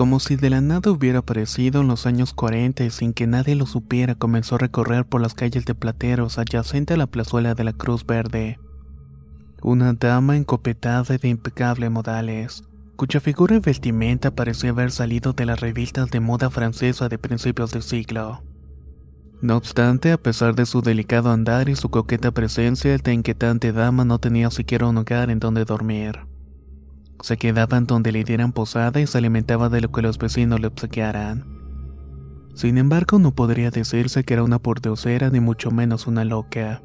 Como 0.00 0.18
si 0.18 0.36
de 0.36 0.48
la 0.48 0.62
nada 0.62 0.90
hubiera 0.90 1.18
aparecido 1.18 1.82
en 1.82 1.88
los 1.88 2.06
años 2.06 2.32
40 2.32 2.84
y 2.84 2.90
sin 2.90 3.12
que 3.12 3.26
nadie 3.26 3.54
lo 3.54 3.66
supiera, 3.66 4.14
comenzó 4.14 4.54
a 4.54 4.58
recorrer 4.58 5.04
por 5.04 5.20
las 5.20 5.34
calles 5.34 5.66
de 5.66 5.74
Plateros 5.74 6.38
adyacente 6.38 6.94
a 6.94 6.96
la 6.96 7.06
plazuela 7.06 7.54
de 7.54 7.64
la 7.64 7.74
Cruz 7.74 8.06
Verde. 8.06 8.58
Una 9.60 9.92
dama 9.92 10.38
encopetada 10.38 11.14
y 11.14 11.18
de 11.18 11.28
impecables 11.28 11.90
modales, 11.90 12.64
cuya 12.96 13.20
figura 13.20 13.56
y 13.56 13.58
vestimenta 13.58 14.34
parecía 14.34 14.70
haber 14.70 14.90
salido 14.90 15.34
de 15.34 15.44
las 15.44 15.60
revistas 15.60 16.10
de 16.10 16.20
moda 16.20 16.48
francesa 16.48 17.10
de 17.10 17.18
principios 17.18 17.70
del 17.70 17.82
siglo. 17.82 18.42
No 19.42 19.58
obstante, 19.58 20.12
a 20.12 20.16
pesar 20.16 20.54
de 20.54 20.64
su 20.64 20.80
delicado 20.80 21.30
andar 21.30 21.68
y 21.68 21.76
su 21.76 21.90
coqueta 21.90 22.30
presencia, 22.30 22.94
esta 22.94 23.12
inquietante 23.12 23.70
dama 23.72 24.06
no 24.06 24.18
tenía 24.18 24.50
siquiera 24.50 24.86
un 24.86 24.96
hogar 24.96 25.28
en 25.28 25.40
donde 25.40 25.66
dormir. 25.66 26.20
Se 27.22 27.36
quedaba 27.36 27.76
en 27.76 27.86
donde 27.86 28.12
le 28.12 28.24
dieran 28.24 28.52
posada 28.52 29.00
y 29.00 29.06
se 29.06 29.18
alimentaba 29.18 29.68
de 29.68 29.80
lo 29.80 29.92
que 29.92 30.02
los 30.02 30.18
vecinos 30.18 30.60
le 30.60 30.68
obsequiaran. 30.68 31.44
Sin 32.54 32.78
embargo, 32.78 33.18
no 33.18 33.34
podría 33.34 33.70
decirse 33.70 34.24
que 34.24 34.34
era 34.34 34.42
una 34.42 34.58
pordiosera 34.58 35.30
ni 35.30 35.40
mucho 35.40 35.70
menos 35.70 36.06
una 36.06 36.24
loca, 36.24 36.82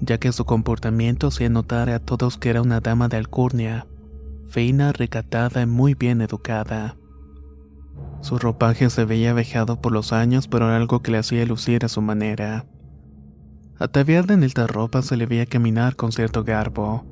ya 0.00 0.18
que 0.18 0.32
su 0.32 0.44
comportamiento 0.44 1.28
hacía 1.28 1.48
notar 1.48 1.90
a 1.90 1.98
todos 1.98 2.38
que 2.38 2.50
era 2.50 2.62
una 2.62 2.80
dama 2.80 3.08
de 3.08 3.16
alcurnia, 3.18 3.86
fina, 4.50 4.92
recatada 4.92 5.62
y 5.62 5.66
muy 5.66 5.94
bien 5.94 6.20
educada. 6.22 6.96
Su 8.20 8.38
ropaje 8.38 8.88
se 8.88 9.04
veía 9.04 9.32
vejado 9.32 9.80
por 9.80 9.92
los 9.92 10.12
años, 10.12 10.48
pero 10.48 10.66
era 10.66 10.76
algo 10.76 11.02
que 11.02 11.10
le 11.10 11.18
hacía 11.18 11.44
lucir 11.44 11.84
a 11.84 11.88
su 11.88 12.00
manera. 12.02 12.66
Ataviada 13.78 14.34
en 14.34 14.44
esta 14.44 14.66
ropa 14.66 15.02
se 15.02 15.16
le 15.16 15.26
veía 15.26 15.46
caminar 15.46 15.96
con 15.96 16.12
cierto 16.12 16.44
garbo 16.44 17.04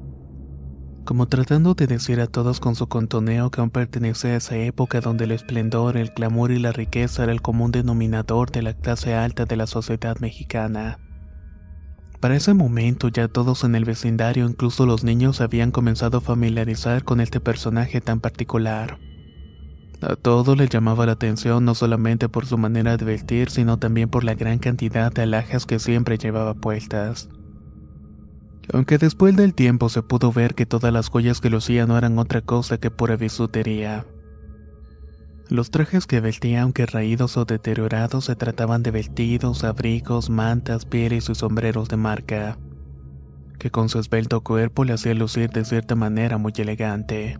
como 1.04 1.26
tratando 1.26 1.74
de 1.74 1.86
decir 1.86 2.20
a 2.20 2.26
todos 2.26 2.60
con 2.60 2.74
su 2.74 2.88
contoneo 2.88 3.50
que 3.50 3.60
aún 3.60 3.70
pertenecía 3.70 4.30
a 4.30 4.36
esa 4.36 4.56
época 4.56 5.00
donde 5.00 5.24
el 5.24 5.32
esplendor, 5.32 5.96
el 5.96 6.10
glamour 6.10 6.50
y 6.52 6.58
la 6.58 6.72
riqueza 6.72 7.24
era 7.24 7.32
el 7.32 7.42
común 7.42 7.72
denominador 7.72 8.50
de 8.50 8.62
la 8.62 8.74
clase 8.74 9.14
alta 9.14 9.44
de 9.46 9.56
la 9.56 9.66
sociedad 9.66 10.18
mexicana. 10.20 10.98
Para 12.20 12.36
ese 12.36 12.52
momento 12.52 13.08
ya 13.08 13.28
todos 13.28 13.64
en 13.64 13.74
el 13.74 13.86
vecindario, 13.86 14.46
incluso 14.46 14.84
los 14.84 15.04
niños, 15.04 15.40
habían 15.40 15.70
comenzado 15.70 16.18
a 16.18 16.20
familiarizar 16.20 17.02
con 17.02 17.20
este 17.20 17.40
personaje 17.40 18.00
tan 18.02 18.20
particular. 18.20 18.98
A 20.02 20.16
todos 20.16 20.56
les 20.56 20.68
llamaba 20.68 21.06
la 21.06 21.12
atención 21.12 21.64
no 21.64 21.74
solamente 21.74 22.28
por 22.28 22.46
su 22.46 22.58
manera 22.58 22.96
de 22.96 23.04
vestir, 23.04 23.50
sino 23.50 23.78
también 23.78 24.10
por 24.10 24.24
la 24.24 24.34
gran 24.34 24.58
cantidad 24.58 25.10
de 25.12 25.22
alhajas 25.22 25.66
que 25.66 25.78
siempre 25.78 26.18
llevaba 26.18 26.54
puestas 26.54 27.28
aunque 28.72 28.98
después 28.98 29.36
del 29.36 29.54
tiempo 29.54 29.88
se 29.88 30.02
pudo 30.02 30.32
ver 30.32 30.54
que 30.54 30.66
todas 30.66 30.92
las 30.92 31.08
joyas 31.08 31.40
que 31.40 31.50
lucía 31.50 31.86
no 31.86 31.98
eran 31.98 32.18
otra 32.18 32.40
cosa 32.40 32.78
que 32.78 32.90
pura 32.90 33.16
bisutería. 33.16 34.06
Los 35.48 35.70
trajes 35.70 36.06
que 36.06 36.20
vestía, 36.20 36.62
aunque 36.62 36.86
raídos 36.86 37.36
o 37.36 37.44
deteriorados, 37.44 38.26
se 38.26 38.36
trataban 38.36 38.84
de 38.84 38.92
vestidos, 38.92 39.64
abrigos, 39.64 40.30
mantas, 40.30 40.84
pieles 40.84 41.28
y 41.28 41.34
sombreros 41.34 41.88
de 41.88 41.96
marca, 41.96 42.56
que 43.58 43.70
con 43.70 43.88
su 43.88 43.98
esbelto 43.98 44.42
cuerpo 44.42 44.84
le 44.84 44.92
hacía 44.92 45.14
lucir 45.14 45.50
de 45.50 45.64
cierta 45.64 45.96
manera 45.96 46.38
muy 46.38 46.52
elegante. 46.56 47.38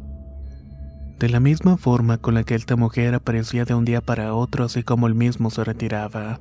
De 1.21 1.29
la 1.29 1.39
misma 1.39 1.77
forma 1.77 2.19
con 2.19 2.35
la 2.35 2.43
que 2.43 2.57
esta 2.57 2.75
mujer 2.75 3.15
aparecía 3.15 3.65
de 3.65 3.75
un 3.75 3.85
día 3.85 4.01
para 4.01 4.35
otro, 4.35 4.65
así 4.65 4.83
como 4.83 5.07
él 5.07 5.15
mismo 5.15 5.51
se 5.51 5.63
retiraba. 5.63 6.41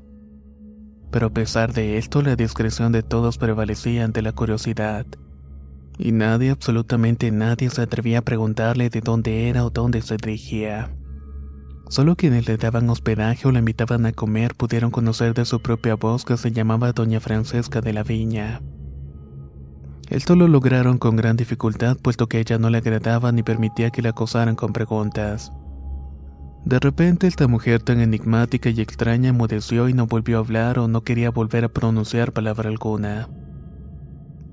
Pero 1.11 1.27
a 1.27 1.29
pesar 1.31 1.73
de 1.73 1.97
esto, 1.97 2.21
la 2.21 2.35
discreción 2.35 2.91
de 2.91 3.03
todos 3.03 3.37
prevalecía 3.37 4.05
ante 4.05 4.21
la 4.21 4.31
curiosidad. 4.31 5.05
Y 5.97 6.11
nadie, 6.11 6.51
absolutamente 6.51 7.31
nadie, 7.31 7.69
se 7.69 7.81
atrevía 7.81 8.19
a 8.19 8.23
preguntarle 8.23 8.89
de 8.89 9.01
dónde 9.01 9.49
era 9.49 9.65
o 9.65 9.69
dónde 9.69 10.01
se 10.01 10.17
dirigía. 10.17 10.95
Solo 11.89 12.15
quienes 12.15 12.47
le 12.47 12.57
daban 12.57 12.89
hospedaje 12.89 13.47
o 13.47 13.51
la 13.51 13.59
invitaban 13.59 14.05
a 14.05 14.13
comer 14.13 14.53
pudieron 14.53 14.91
conocer 14.91 15.33
de 15.33 15.43
su 15.45 15.59
propia 15.59 15.95
voz 15.95 16.23
que 16.23 16.37
se 16.37 16.51
llamaba 16.51 16.91
Doña 16.91 17.19
Francesca 17.19 17.81
de 17.81 17.93
la 17.93 18.03
Viña. 18.03 18.61
Esto 20.07 20.35
lo 20.35 20.47
lograron 20.47 20.99
con 20.99 21.15
gran 21.15 21.35
dificultad 21.35 21.97
puesto 21.97 22.27
que 22.27 22.39
ella 22.39 22.59
no 22.59 22.69
le 22.69 22.77
agradaba 22.77 23.31
ni 23.31 23.41
permitía 23.41 23.89
que 23.89 24.03
la 24.03 24.09
acosaran 24.09 24.55
con 24.55 24.71
preguntas. 24.71 25.51
De 26.65 26.79
repente 26.79 27.27
esta 27.27 27.47
mujer 27.47 27.81
tan 27.81 27.99
enigmática 27.99 28.69
y 28.69 28.81
extraña 28.81 29.33
mudeció 29.33 29.89
y 29.89 29.93
no 29.93 30.07
volvió 30.07 30.37
a 30.37 30.41
hablar 30.41 30.79
o 30.79 30.87
no 30.87 31.03
quería 31.03 31.31
volver 31.31 31.63
a 31.63 31.69
pronunciar 31.69 32.33
palabra 32.33 32.69
alguna. 32.69 33.29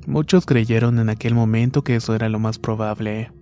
Muchos 0.06 0.46
creyeron 0.46 0.98
en 0.98 1.08
aquel 1.08 1.34
momento 1.34 1.82
que 1.82 1.96
eso 1.96 2.14
era 2.14 2.28
lo 2.28 2.38
más 2.38 2.58
probable. 2.58 3.32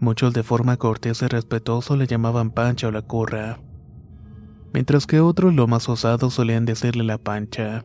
Muchos 0.00 0.32
de 0.32 0.42
forma 0.42 0.76
cortés 0.76 1.22
y 1.22 1.26
respetuoso 1.26 1.96
le 1.96 2.06
llamaban 2.06 2.50
Pancha 2.50 2.88
o 2.88 2.90
la 2.90 3.02
curra, 3.02 3.60
mientras 4.72 5.06
que 5.06 5.20
otros 5.20 5.54
lo 5.54 5.66
más 5.66 5.88
osados 5.88 6.34
solían 6.34 6.64
decirle 6.64 7.04
la 7.04 7.18
pancha. 7.18 7.84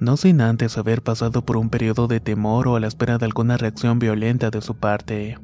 No 0.00 0.16
sin 0.16 0.40
antes 0.40 0.78
haber 0.78 1.02
pasado 1.02 1.44
por 1.44 1.56
un 1.56 1.70
periodo 1.70 2.06
de 2.06 2.20
temor 2.20 2.68
o 2.68 2.76
a 2.76 2.80
la 2.80 2.86
espera 2.86 3.18
de 3.18 3.26
alguna 3.26 3.56
reacción 3.56 3.98
violenta 3.98 4.50
de 4.50 4.60
su 4.60 4.76
parte. 4.76 5.38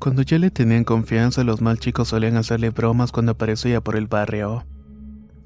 Cuando 0.00 0.22
ya 0.22 0.38
le 0.38 0.50
tenían 0.50 0.84
confianza, 0.84 1.44
los 1.44 1.60
mal 1.60 1.78
chicos 1.78 2.08
solían 2.08 2.38
hacerle 2.38 2.70
bromas 2.70 3.12
cuando 3.12 3.32
aparecía 3.32 3.82
por 3.82 3.96
el 3.96 4.06
barrio. 4.06 4.64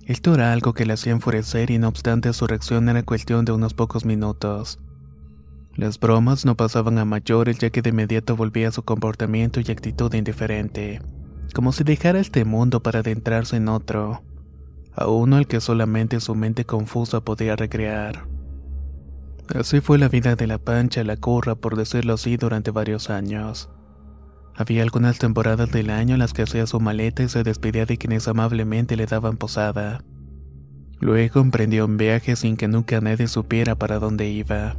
Esto 0.06 0.32
era 0.32 0.52
algo 0.52 0.74
que 0.74 0.86
le 0.86 0.92
hacía 0.92 1.12
enfurecer 1.12 1.72
y 1.72 1.78
no 1.78 1.88
obstante 1.88 2.32
su 2.32 2.46
reacción 2.46 2.88
era 2.88 3.02
cuestión 3.02 3.44
de 3.44 3.50
unos 3.50 3.74
pocos 3.74 4.04
minutos. 4.04 4.78
Las 5.74 5.98
bromas 5.98 6.44
no 6.44 6.56
pasaban 6.56 6.98
a 6.98 7.04
mayores 7.04 7.58
ya 7.58 7.70
que 7.70 7.82
de 7.82 7.90
inmediato 7.90 8.36
volvía 8.36 8.68
a 8.68 8.70
su 8.70 8.84
comportamiento 8.84 9.58
y 9.58 9.72
actitud 9.72 10.14
indiferente, 10.14 11.02
como 11.52 11.72
si 11.72 11.82
dejara 11.82 12.20
este 12.20 12.44
mundo 12.44 12.80
para 12.80 13.00
adentrarse 13.00 13.56
en 13.56 13.66
otro, 13.66 14.22
a 14.94 15.08
uno 15.08 15.34
al 15.34 15.48
que 15.48 15.60
solamente 15.60 16.20
su 16.20 16.36
mente 16.36 16.64
confusa 16.64 17.22
podía 17.22 17.56
recrear. 17.56 18.28
Así 19.52 19.80
fue 19.80 19.98
la 19.98 20.08
vida 20.08 20.36
de 20.36 20.46
la 20.46 20.58
pancha 20.58 21.02
la 21.02 21.16
curra, 21.16 21.56
por 21.56 21.74
decirlo 21.74 22.14
así, 22.14 22.36
durante 22.36 22.70
varios 22.70 23.10
años. 23.10 23.68
Había 24.56 24.82
algunas 24.82 25.18
temporadas 25.18 25.70
del 25.72 25.90
año 25.90 26.14
en 26.14 26.20
las 26.20 26.32
que 26.32 26.42
hacía 26.42 26.66
su 26.66 26.78
maleta 26.80 27.22
y 27.22 27.28
se 27.28 27.42
despedía 27.42 27.86
de 27.86 27.98
quienes 27.98 28.28
amablemente 28.28 28.96
le 28.96 29.06
daban 29.06 29.36
posada. 29.36 30.04
Luego 31.00 31.40
emprendió 31.40 31.84
un 31.86 31.96
viaje 31.96 32.36
sin 32.36 32.56
que 32.56 32.68
nunca 32.68 33.00
nadie 33.00 33.26
supiera 33.26 33.74
para 33.74 33.98
dónde 33.98 34.28
iba. 34.28 34.76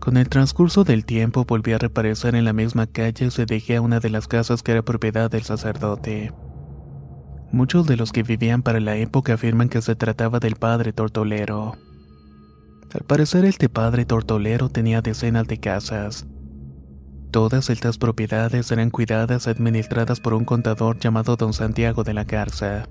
Con 0.00 0.16
el 0.16 0.30
transcurso 0.30 0.82
del 0.82 1.04
tiempo 1.04 1.44
volvió 1.44 1.76
a 1.76 1.78
reaparecer 1.78 2.34
en 2.34 2.46
la 2.46 2.54
misma 2.54 2.86
calle 2.86 3.26
y 3.26 3.30
se 3.30 3.44
dirigía 3.44 3.78
a 3.78 3.82
una 3.82 4.00
de 4.00 4.08
las 4.08 4.28
casas 4.28 4.62
que 4.62 4.72
era 4.72 4.82
propiedad 4.82 5.30
del 5.30 5.42
sacerdote. 5.42 6.32
Muchos 7.52 7.86
de 7.86 7.96
los 7.96 8.12
que 8.12 8.22
vivían 8.22 8.62
para 8.62 8.80
la 8.80 8.96
época 8.96 9.34
afirman 9.34 9.68
que 9.68 9.82
se 9.82 9.94
trataba 9.96 10.40
del 10.40 10.56
padre 10.56 10.94
tortolero. 10.94 11.76
Al 12.94 13.02
parecer 13.02 13.44
este 13.44 13.68
padre 13.68 14.06
tortolero 14.06 14.70
tenía 14.70 15.02
decenas 15.02 15.46
de 15.46 15.58
casas. 15.58 16.26
Todas 17.30 17.70
estas 17.70 17.96
propiedades 17.96 18.72
eran 18.72 18.90
cuidadas 18.90 19.46
y 19.46 19.50
administradas 19.50 20.18
por 20.18 20.34
un 20.34 20.44
contador 20.44 20.98
llamado 20.98 21.36
Don 21.36 21.52
Santiago 21.52 22.02
de 22.02 22.12
la 22.12 22.24
Garza. 22.24 22.88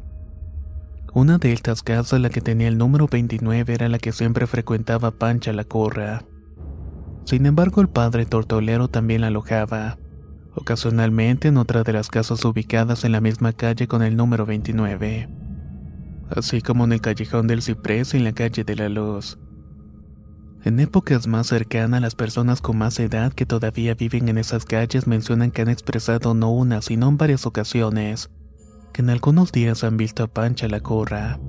Una 1.13 1.39
de 1.39 1.51
estas 1.51 1.83
casas, 1.83 2.21
la 2.21 2.29
que 2.29 2.39
tenía 2.39 2.69
el 2.69 2.77
número 2.77 3.07
29, 3.07 3.73
era 3.73 3.89
la 3.89 3.99
que 3.99 4.13
siempre 4.13 4.47
frecuentaba 4.47 5.11
Pancha 5.11 5.51
la 5.51 5.65
Corra. 5.65 6.23
Sin 7.25 7.47
embargo, 7.47 7.81
el 7.81 7.89
padre 7.89 8.25
tortolero 8.25 8.87
también 8.87 9.21
la 9.21 9.27
alojaba, 9.27 9.97
ocasionalmente 10.55 11.49
en 11.49 11.57
otra 11.57 11.83
de 11.83 11.91
las 11.91 12.07
casas 12.07 12.45
ubicadas 12.45 13.03
en 13.03 13.11
la 13.11 13.19
misma 13.19 13.51
calle 13.51 13.89
con 13.89 14.03
el 14.03 14.15
número 14.15 14.45
29, 14.45 15.27
así 16.29 16.61
como 16.61 16.85
en 16.85 16.93
el 16.93 17.01
callejón 17.01 17.47
del 17.47 17.61
Ciprés 17.61 18.13
y 18.13 18.17
en 18.17 18.23
la 18.23 18.31
calle 18.31 18.63
de 18.63 18.75
la 18.77 18.87
Luz. 18.87 19.37
En 20.65 20.79
épocas 20.81 21.25
más 21.25 21.47
cercanas, 21.47 22.01
las 22.01 22.15
personas 22.15 22.59
con 22.59 22.77
más 22.77 22.99
edad 22.99 23.31
que 23.31 23.45
todavía 23.45 23.95
viven 23.95 24.27
en 24.27 24.37
esas 24.37 24.65
calles 24.65 25.07
mencionan 25.07 25.51
que 25.51 25.61
han 25.61 25.69
expresado 25.69 26.33
no 26.33 26.51
una, 26.51 26.81
sino 26.81 27.07
en 27.07 27.17
varias 27.17 27.45
ocasiones, 27.45 28.29
que 28.91 29.01
en 29.01 29.09
algunos 29.09 29.53
días 29.53 29.85
han 29.85 29.95
visto 29.95 30.23
a 30.23 30.27
Pancha 30.27 30.67
la 30.67 30.81
corra. 30.81 31.39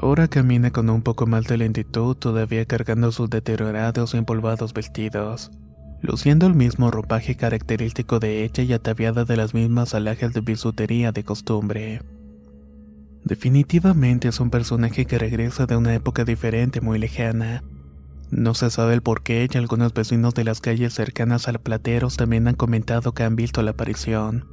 Ahora 0.00 0.28
camina 0.28 0.70
con 0.70 0.88
un 0.88 1.02
poco 1.02 1.26
más 1.26 1.44
de 1.44 1.58
lentitud, 1.58 2.16
todavía 2.16 2.64
cargando 2.64 3.12
sus 3.12 3.28
deteriorados 3.28 4.14
y 4.14 4.16
empolvados 4.16 4.72
vestidos, 4.72 5.50
luciendo 6.00 6.46
el 6.46 6.54
mismo 6.54 6.90
ropaje 6.90 7.36
característico 7.36 8.18
de 8.18 8.44
ella 8.44 8.62
y 8.62 8.72
ataviada 8.72 9.26
de 9.26 9.36
las 9.36 9.52
mismas 9.52 9.94
alhajas 9.94 10.32
de 10.32 10.40
bisutería 10.40 11.12
de 11.12 11.22
costumbre. 11.22 12.00
Definitivamente 13.28 14.28
es 14.28 14.40
un 14.40 14.48
personaje 14.48 15.04
que 15.04 15.18
regresa 15.18 15.66
de 15.66 15.76
una 15.76 15.94
época 15.94 16.24
diferente 16.24 16.80
muy 16.80 16.98
lejana. 16.98 17.62
No 18.30 18.54
se 18.54 18.70
sabe 18.70 18.94
el 18.94 19.02
por 19.02 19.22
qué 19.22 19.46
y 19.52 19.58
algunos 19.58 19.92
vecinos 19.92 20.32
de 20.32 20.44
las 20.44 20.62
calles 20.62 20.94
cercanas 20.94 21.46
al 21.46 21.58
Plateros 21.58 22.16
también 22.16 22.48
han 22.48 22.54
comentado 22.54 23.12
que 23.12 23.24
han 23.24 23.36
visto 23.36 23.60
la 23.60 23.72
aparición. 23.72 24.46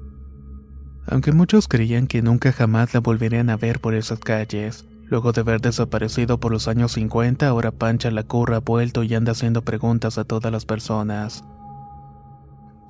Aunque 1.08 1.32
muchos 1.32 1.70
creían 1.70 2.08
que 2.08 2.22
nunca 2.22 2.52
jamás 2.52 2.94
la 2.94 3.00
volverían 3.00 3.50
a 3.50 3.56
ver 3.56 3.80
por 3.80 3.96
esas 3.96 4.20
calles, 4.20 4.84
luego 5.08 5.32
de 5.32 5.40
haber 5.40 5.62
desaparecido 5.62 6.42
por 6.42 6.52
los 6.52 6.68
años 6.68 6.92
50, 6.92 7.48
ahora 7.48 7.72
Pancha 7.72 8.12
la 8.12 8.24
curra 8.24 8.58
ha 8.58 8.60
vuelto 8.60 9.04
y 9.04 9.16
anda 9.16 9.32
haciendo 9.32 9.62
preguntas 9.62 10.18
a 10.18 10.26
todas 10.26 10.52
las 10.52 10.66
personas. 10.66 11.46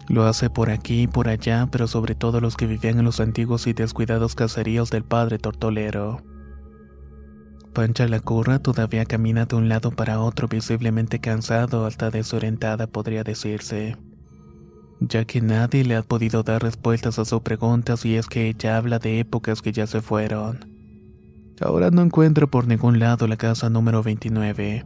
Lo 0.07 0.25
hace 0.25 0.50
por 0.50 0.69
aquí 0.69 1.04
y 1.04 1.07
por 1.07 1.28
allá, 1.28 1.68
pero 1.72 1.88
sobre 1.88 2.16
todo 2.16 2.40
los 2.40 2.57
que 2.57 2.68
vivían 2.68 3.00
en 3.00 3.06
los 3.06 3.19
antiguos 3.19 3.66
y 3.68 3.74
descuidados 3.74 4.36
caseríos 4.36 4.92
del 4.92 5.04
padre 5.04 5.40
tortolero. 5.40 6.22
Pancha 7.74 8.07
la 8.07 8.19
curra 8.19 8.60
todavía 8.60 9.06
camina 9.06 9.46
de 9.46 9.56
un 9.56 9.68
lado 9.68 9.92
para 9.92 10.22
otro 10.22 10.48
visiblemente 10.48 11.19
cansado, 11.19 11.86
hasta 11.86 12.10
desorientada 12.10 12.88
podría 12.88 13.24
decirse, 13.24 13.98
ya 15.02 15.25
que 15.25 15.42
nadie 15.42 15.84
le 15.84 15.96
ha 15.96 16.04
podido 16.04 16.44
dar 16.44 16.63
respuestas 16.63 17.19
a 17.19 17.25
sus 17.25 17.42
preguntas 17.42 18.06
y 18.06 18.16
es 18.16 18.28
que 18.28 18.48
ella 18.48 18.78
habla 18.78 19.00
de 19.00 19.19
épocas 19.19 19.62
que 19.62 19.74
ya 19.74 19.88
se 19.88 20.02
fueron. 20.02 20.72
Ahora 21.60 21.90
no 21.90 22.02
encuentro 22.02 22.50
por 22.50 22.68
ningún 22.68 23.00
lado 23.00 23.28
la 23.28 23.38
casa 23.38 23.69
número 23.69 24.04
29. 24.04 24.86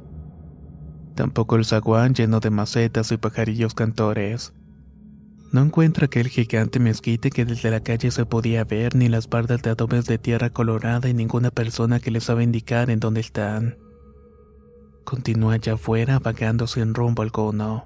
Tampoco 1.15 1.57
el 1.57 1.65
zaguán 1.65 2.13
lleno 2.13 2.39
de 2.39 2.49
macetas 2.49 3.11
y 3.11 3.17
pajarillos 3.17 3.73
cantores. 3.73 4.53
No 5.51 5.63
encuentra 5.63 6.05
aquel 6.05 6.27
gigante 6.27 6.79
mezquite 6.79 7.31
que 7.31 7.43
desde 7.43 7.71
la 7.71 7.79
calle 7.79 8.11
se 8.11 8.25
podía 8.25 8.63
ver, 8.63 8.95
ni 8.95 9.09
las 9.09 9.27
bardas 9.27 9.63
de 9.63 9.71
adobes 9.71 10.05
de 10.05 10.19
tierra 10.19 10.51
colorada 10.51 11.09
y 11.09 11.13
ninguna 11.15 11.49
persona 11.49 11.99
que 11.99 12.11
le 12.11 12.21
sabe 12.21 12.43
indicar 12.43 12.91
en 12.91 12.99
dónde 12.99 13.21
están. 13.21 13.77
Continúa 15.05 15.55
allá 15.55 15.73
afuera 15.73 16.19
vagando 16.19 16.67
sin 16.67 16.93
rumbo 16.93 17.23
alguno. 17.23 17.85